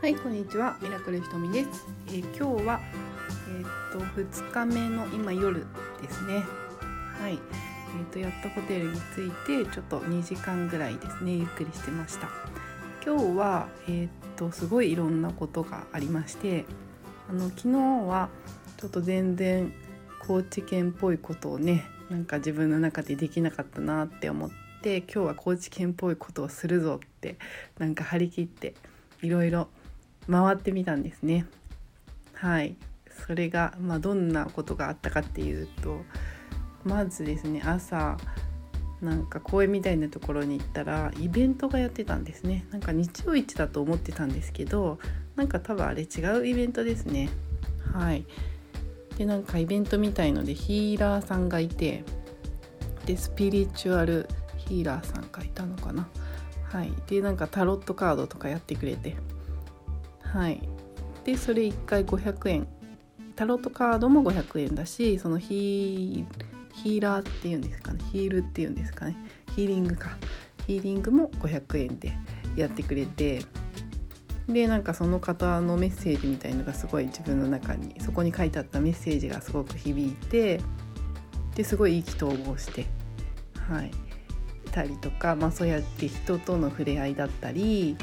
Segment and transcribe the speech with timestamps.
[0.00, 0.78] はい、こんにちは。
[0.80, 1.84] ミラクルひとみです。
[2.06, 2.80] えー今日は
[3.48, 5.66] えーっと2日目の今夜
[6.00, 6.44] ですね。
[7.20, 7.32] はい。
[7.32, 12.28] えーっとやっとホテルに着いてちょっと2時間ぐらいですねゆっくりしてました。
[13.04, 16.64] 今日はえっとすごいいろんなことがありまして、
[17.28, 17.68] あの昨日
[18.08, 18.28] は
[18.76, 19.74] ちょっと全然
[20.20, 27.36] 高知県っぽいことをねなんか自分の中でできなかったなって思って今日は高知県っぽいことをするぞって
[27.80, 28.74] なんか張り切って
[29.22, 29.66] いろいろ
[30.30, 31.46] 回ってみたんですね。
[32.34, 32.76] はい。
[33.26, 36.02] それが、まあ、どんなことがあったかっていうと
[36.84, 38.16] まずですね朝
[39.00, 42.66] なんか公園みたいなところに行ったらイベントがやってたんですね。
[42.70, 44.98] なんか日曜市だと思ってたんですけど
[45.36, 47.28] なんか多分あれ違うイベントですね。
[47.92, 48.24] はい。
[49.16, 52.04] でなんかイベントみたいのでヒーラーさんがいて
[53.06, 56.08] でスピリチュアルヒーラーさんがいたのかな。
[56.64, 56.92] はい。
[57.06, 59.16] でなんかタロットカードとかやってくれて。
[60.32, 60.60] はい。
[61.24, 62.68] でそれ1回500円。
[63.36, 68.00] タロットカードも500円だしそのヒーヒーラーっていうんですかね。
[68.12, 69.16] ヒールっていうんですかね。
[69.54, 70.16] ヒーリングか。
[70.66, 72.12] ヒーリングも500円で
[72.56, 73.42] やってくれて。
[74.48, 80.60] でなんかその方のメッセージみたいのがすごい自分の中にそこに書いてあったメッセージがすごく響いて
[81.54, 82.86] ですごい意気投合して
[83.68, 83.90] はい。
[84.72, 87.96] たりとか、まあ、そうやって人との触れ合いだったり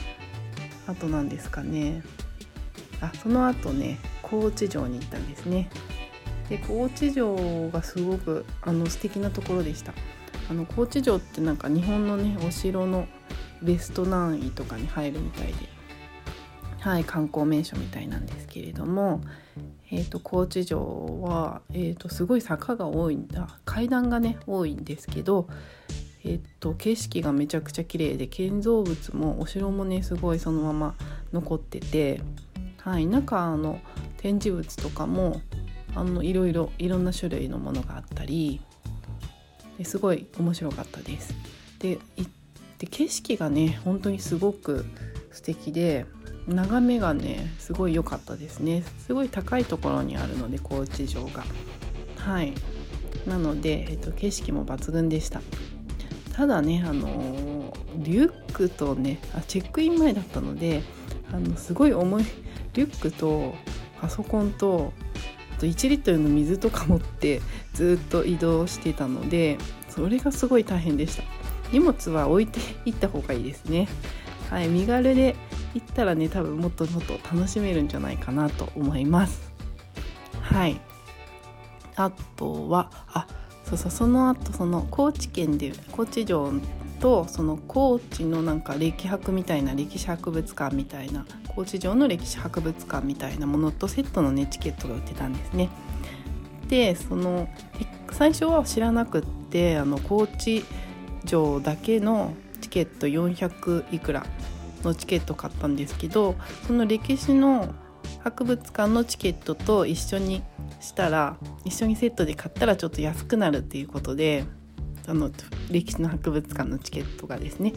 [0.88, 2.04] あと何ですかね。
[3.02, 5.70] あその後ね高知城に行ったんですね。
[6.50, 9.94] で高知城がすごくあの素敵なところでした。
[10.50, 13.08] あの高知城ってなんか日本のねお城の
[13.62, 15.54] ベスト何位とかに入るみたいで
[16.80, 19.22] はい観光名所みたいなんですけれども
[19.92, 25.48] えー、と高知城は、えー、とすごい坂が多いんだ階段がね多いんですけど、
[26.28, 30.96] えー、と景色がめちゃくちゃ綺麗で建造物もお城もねすごいそのまま
[31.32, 32.20] 残ってて、
[32.80, 33.80] はい、中の
[34.18, 35.42] 展示物とかも
[35.94, 38.60] あのいろいろいろんな種類のものがあったり
[39.84, 41.34] すごい面白かったです。
[41.80, 42.32] で行っ
[42.80, 44.86] て景色がね本当にすごく
[45.32, 46.06] 素敵で
[46.48, 48.84] 眺めがねすごい良かったですね。
[49.06, 51.44] すごい高いところにあるので高知城が。
[52.18, 52.54] はい。
[53.28, 55.42] なので、えっと、景色も抜群でした。
[56.36, 60.84] ただねあのリュックとねあチェックイン前だったので
[61.32, 62.26] あのすごい重い
[62.74, 63.56] リュックと
[64.02, 64.92] パソコンと
[65.56, 67.42] あと1リットルの水とか持って
[67.74, 69.58] ずっと移動してたので
[69.88, 71.24] それがすごい大変でした。
[71.72, 73.88] 荷物は置いていった方がいいですね。
[74.50, 75.36] はい身軽で
[75.74, 79.52] 行ったらね多分もっともっと楽しめるんじゃないかなと思います。
[80.42, 80.82] はい。
[81.96, 83.26] あとはあ
[83.66, 86.52] そうそうその後その高知県で高知城
[87.00, 95.70] とその高知のなんか歴博みたいな歴史博物館みたいな高知城の歴史博物館みたいなものとセットのねチケットが売ってたんですね。
[96.68, 97.48] でその
[98.12, 100.64] 最初は知らなくってあの高知
[101.26, 104.26] 城だけのチケット400いくら
[104.84, 107.74] のチケット買ったんですけどその歴史の
[108.26, 110.42] 博物館のチケットと一緒に
[110.82, 114.46] したら一緒にセットで買ったらちょっと安くなるっていうことで
[115.08, 115.30] あの
[115.70, 117.74] 歴史の博物館のチケットがですね。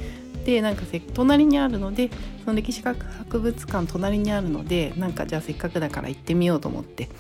[0.46, 2.08] でなんか隣にあるので
[2.46, 7.10] その歴史博物館隣にあるのでなんかじゃあせっかくだから行ってみようと思って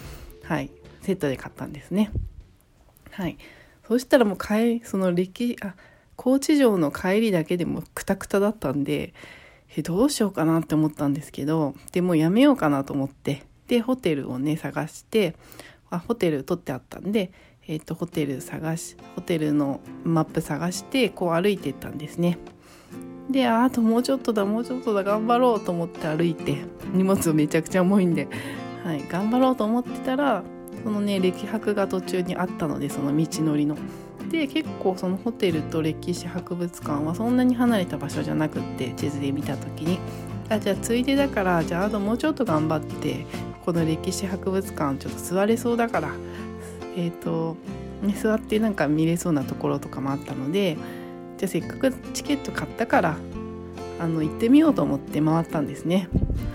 [0.44, 0.70] はい
[1.02, 2.10] セットで買ったんですね。
[3.10, 3.36] はい。
[3.86, 5.74] そしたらもう帰その歴あ
[6.16, 9.12] 高知城の帰りだけでもクタクタだったんで
[9.76, 15.34] えどうしようかなって思ったんですけどでもうやめようかなと思ってでホテルをね探して
[15.90, 17.32] あホテル取ってあったんで、
[17.66, 22.38] えー、とホテル探しホテルのマップ探してこう歩いてったんですね
[23.30, 26.56] でああともうちょっとだもうちょっとだ頑張ろうと思って歩いて
[26.92, 28.26] 荷物めちゃくちゃ重いんで、
[28.84, 30.42] はい、頑張ろうと思ってたら
[30.82, 33.76] そのね歴博が途中にあったのでその道のりの。
[34.28, 39.98] で結構そのホテルと歴史博物館はそんなに離れた場所じゃなくって地図で見た時に
[40.48, 43.26] あじゃあついでだからじゃああともうちょっと頑張って
[43.64, 46.12] この歴史博物館ちょっと座れそうだから
[46.96, 47.56] えっ、ー、と、
[48.02, 50.76] ね、座ってなんか見れそうなところとかもあったので
[51.36, 53.16] じゃあせっかくチケット買ったから
[54.00, 56.08] あの行ってみようと思って回ったんですね。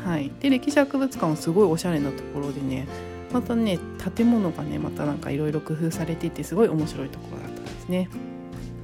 [0.05, 2.87] はい、で歴史博物館はすごいおしゃれなところでね
[3.31, 3.79] またね
[4.15, 7.51] 建物がねまたなんかいろいろ工夫されていてすごい面白いところだっ
[7.83, 8.09] ですね。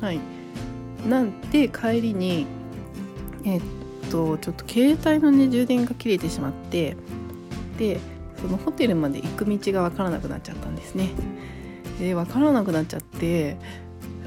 [0.01, 0.19] はい、
[1.07, 2.45] なんで帰りに
[3.43, 3.61] え、っ
[4.11, 6.97] とちょっと携帯のね充電が切れてしまって
[7.77, 7.99] で
[8.41, 11.09] そのホテルまで行く道が分からなくなっちゃったんですね。
[11.99, 13.57] で分からなくなっちゃって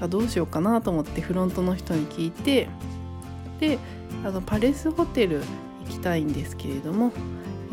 [0.09, 2.69] どうしようかなと思ってフロントの人に聞いて
[3.61, 3.79] で
[4.25, 5.41] あのパレスホテル
[5.87, 7.13] 行きたいんですけれども、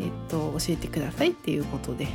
[0.00, 2.08] えっと、教えてくださいっていうことで。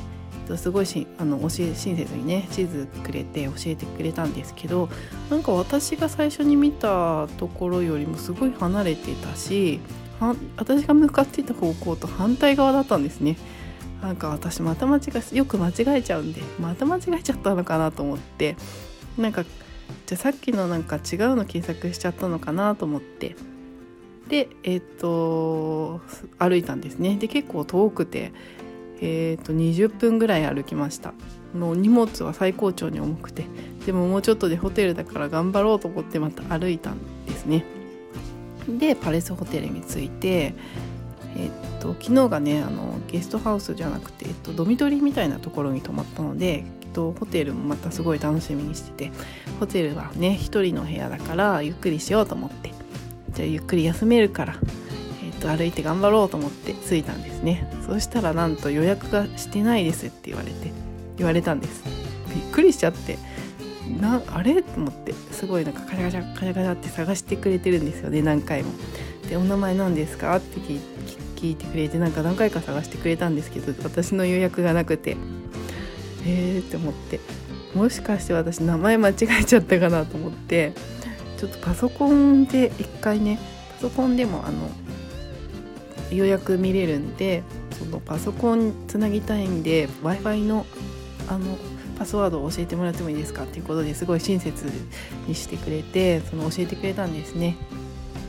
[0.58, 4.90] すごいしあの教え親切にね地図くれて教えてくれたんですけど
[5.30, 9.80] なんか私が最初に見たところよりもすごい離れてたし
[10.58, 13.38] 私が向かっていた方向と反対側だったんですね。
[14.02, 15.02] なんか私また間違
[15.34, 18.56] えよく間違えちゃうんでまた間違えちゃったのかなと思って。
[19.18, 23.36] なんかじゃあさっきのなんか違うの検索しちゃったのかなと思って。
[24.28, 26.02] でえっ、と
[26.40, 27.18] 歩いたんですね。
[27.18, 28.32] で結構遠くて
[29.02, 31.14] えー、と20分ぐらい歩きました。
[31.54, 33.46] の荷物は最高潮に重くて。
[33.86, 37.64] でももうちょっとでホテルだから頑張ろうと思ってまた歩いたんですね。
[38.68, 40.56] でパレスホテルに着いて
[41.38, 49.12] えっと昨日がねあのゲストハウスじゃなくて、えっと、ドミトリーみたいなところに泊まったので、えっと、ホテルもまたすごい楽しみにしてて
[49.60, 52.74] ホテルはね1人の部屋だからゆっくりしようと思って。
[53.36, 54.56] じゃあゆっくり休めるから
[55.46, 57.70] と歩いて頑張ろうと思って着いたんですね。
[57.86, 60.72] そしたらなんと予約がしてないですって言われて
[61.18, 61.84] 言われたんです。
[62.34, 63.18] びっくりしちゃって
[64.00, 64.62] なあれ？
[64.62, 68.72] と思ってすごいなんかカチャカチャカチャカチャって探してくれてるんですよね何回も。
[69.30, 75.18] で「お名前何ですか?」って聞いてくれてなんか何回か探してくれたんですけど私の予約がなくて。
[76.28, 77.20] えーって思って。
[77.76, 80.72] もしかして私名前間違えちゃったかなと思って
[81.38, 83.38] ちょっとパソコンで一回ね
[83.76, 84.70] パソコンでもあの
[86.12, 87.44] 予約見れるんで
[87.80, 90.66] そのパソコンつなぎたいんで w i f i の
[91.28, 91.58] あの
[91.98, 94.66] パスワードを教えてもらってもいいですかっていうことですごい親切
[95.28, 97.56] にしてくれてその教えてくれたんですね。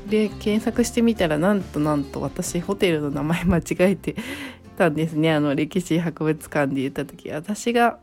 [0.08, 4.14] で検索してみたらなんとなんと私ホテルの名前間違えて
[4.78, 7.98] たんですねあの歴史博物館で言った時私が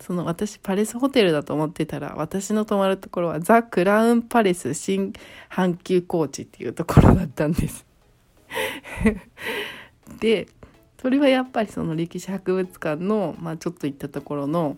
[0.00, 5.12] その私パレスホテルだと思ってたら私の泊まるところはザ・クラウンパレス新
[5.50, 7.84] 阪急コーチっていうところだったんです。
[10.20, 10.48] で
[11.00, 14.76] それはやっぱりその歴史博物館の、まあ、ちょっと行ったところの、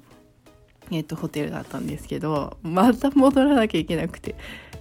[0.91, 4.35] えーと、ホテルだったんですけどまた戻らなきゃいけなくて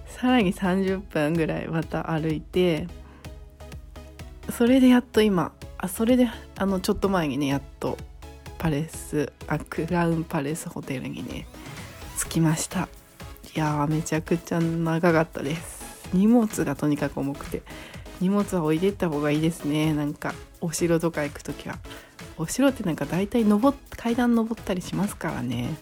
[0.06, 2.86] さらに30分ぐらいまた歩いて
[4.50, 7.98] それでやっと今あそれであのちょっと前にねやっと
[8.58, 11.46] パレスあクラウンパレスホテルにね
[12.18, 12.88] 着きました。
[13.54, 16.08] いやーめちゃくちゃ長かったです。
[16.12, 17.62] 荷物がとにかく重くて。
[18.20, 19.92] 荷物は置いてった方がいいですね。
[19.92, 21.78] なんかお城とか行く時は。
[22.36, 25.74] お城ってなんか大体登階段登ったりしますからね。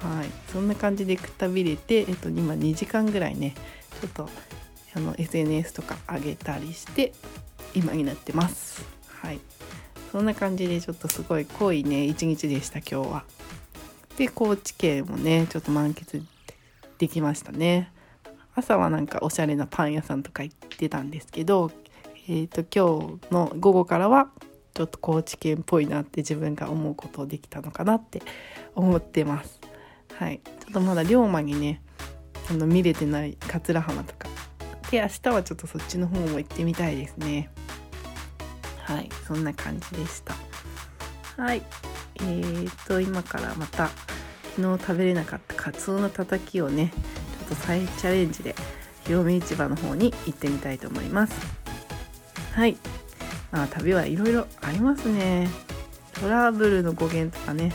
[0.00, 0.26] はい。
[0.52, 3.54] そんな感じでくたびれて、えっと、今2時間ぐらいね
[4.00, 4.28] ちょっと
[4.94, 7.12] あの SNS とか上げたりして
[7.74, 8.84] 今になってます。
[9.22, 9.40] はい。
[10.12, 13.24] そんな感じでちょっとすごい濃いね一日でした今日は。
[14.16, 16.22] で高知県もねちょっと満喫
[16.98, 17.90] できましたね。
[18.54, 21.70] 朝はなんかおしゃれなパン屋さんとか行ってたんですけど、
[22.28, 24.28] えーと、今日の午後からは
[24.72, 28.22] ちょっと高知県っぽいなって自分が思うことできたのかなって
[28.74, 29.60] 思ってます。
[30.18, 31.80] はい、ちょっとまだ龍馬にね
[32.50, 34.28] あの見れてない桂浜とか
[34.90, 37.50] で明日はちょっとそっちの方も行ってみたいですね。
[38.78, 40.34] はいそんな感じでした。
[41.36, 41.62] はい
[42.16, 43.88] えーと今からまた
[44.56, 46.92] 昨日食べれなかったカツオのたたきをね
[47.48, 48.54] ちょっと再チャレンジで
[49.04, 51.34] 清見市場の方に行ってみたいと思います。
[52.52, 52.76] はい。
[53.50, 55.48] まあ旅はいろいろありますね。
[56.12, 57.72] トラブルの語源とかね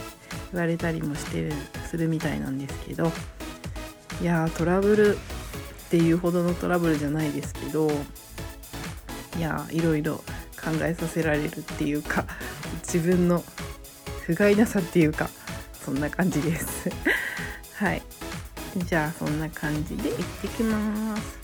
[0.52, 1.52] 言われたりもしてる
[1.88, 3.10] するみたいなんですけど。
[4.20, 5.18] いやートラブルっ
[5.88, 7.90] ていうほどのトラブルじゃないですけど
[9.38, 10.16] いやいろいろ
[10.62, 12.26] 考えさせられるっていうか
[12.82, 13.42] 自分の
[14.26, 15.30] 不甲斐なさっていうか
[15.72, 16.90] そんな感じです。
[18.76, 21.39] じゃあそんな感じで行ってきます。